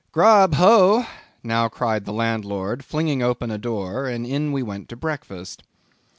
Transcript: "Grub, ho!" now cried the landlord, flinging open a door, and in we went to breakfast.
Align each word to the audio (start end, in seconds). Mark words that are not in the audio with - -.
"Grub, 0.11 0.55
ho!" 0.55 1.05
now 1.43 1.69
cried 1.69 2.05
the 2.05 2.11
landlord, 2.11 2.83
flinging 2.83 3.21
open 3.21 3.51
a 3.51 3.59
door, 3.59 4.07
and 4.07 4.25
in 4.25 4.51
we 4.51 4.63
went 4.63 4.89
to 4.89 4.95
breakfast. 4.95 5.61